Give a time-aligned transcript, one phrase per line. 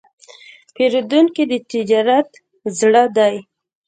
[0.75, 2.29] پیرودونکی د تجارت
[2.79, 3.35] زړه دی.